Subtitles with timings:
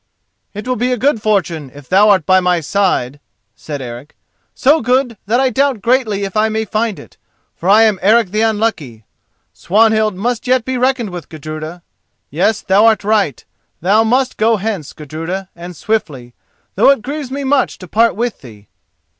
[0.55, 3.19] "It will be a good fortune if thou art by my side,"
[3.55, 4.15] said Eric,
[4.55, 7.17] "so good that I doubt greatly if I may find it,
[7.55, 9.05] for I am Eric the Unlucky.
[9.53, 11.83] Swanhild must yet be reckoned with, Gudruda.
[12.31, 13.45] Yes, thou art right:
[13.81, 16.33] thou must go hence, Gudruda, and swiftly,
[16.73, 18.69] though it grieves me much to part with thee."